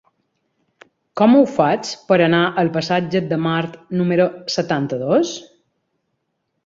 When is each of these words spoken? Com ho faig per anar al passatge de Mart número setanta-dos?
Com 1.21 1.35
ho 1.39 1.43
faig 1.57 1.91
per 2.07 2.17
anar 2.29 2.39
al 2.63 2.71
passatge 2.77 3.23
de 3.35 3.39
Mart 3.49 3.77
número 4.01 4.27
setanta-dos? 4.55 5.35